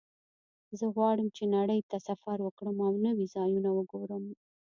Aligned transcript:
زه 0.79 0.85
غواړم 0.95 1.27
چې 1.35 1.43
نړۍ 1.55 1.81
ته 1.89 1.97
سفر 2.07 2.37
وکړم 2.43 2.77
او 2.87 2.93
نوي 3.05 3.25
ځایونه 3.35 3.69
وګورم 3.73 4.23